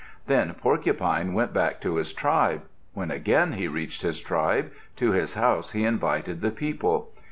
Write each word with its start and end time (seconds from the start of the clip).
Then 0.25 0.51
Porcupine 0.55 1.31
went 1.35 1.53
back 1.53 1.79
to 1.81 1.97
his 1.97 2.11
tribe. 2.11 2.63
When 2.95 3.11
again 3.11 3.51
he 3.51 3.67
reached 3.67 4.01
his 4.01 4.19
tribe, 4.19 4.71
to 4.95 5.11
his 5.11 5.35
house 5.35 5.73
he 5.73 5.85
invited 5.85 6.41
the 6.41 6.49
people. 6.49 7.11